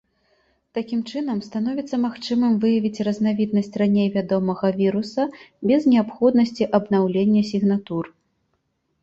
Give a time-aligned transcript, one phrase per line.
[0.77, 5.23] Такім чынам становіцца магчымым выявіць разнавіднасць раней вядомага віруса
[5.69, 8.05] без неабходнасці абнаўлення сігнатур.